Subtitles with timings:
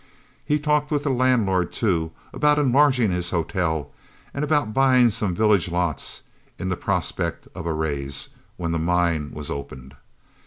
[0.43, 3.91] He talked with the landlord, too, about enlarging his hotel,
[4.33, 6.23] and about buying some village lots,
[6.57, 9.95] in the prospect of a rise, when the mine was opened.